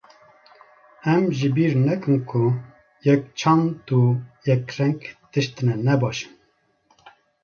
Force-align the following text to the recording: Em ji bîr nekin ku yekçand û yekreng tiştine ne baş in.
Em 1.13 1.23
ji 1.37 1.47
bîr 1.55 1.73
nekin 1.85 2.17
ku 2.29 2.43
yekçand 3.07 3.87
û 3.99 4.01
yekreng 4.47 4.97
tiştine 5.31 5.75
ne 5.87 5.95
baş 6.01 6.19
in. 6.25 6.33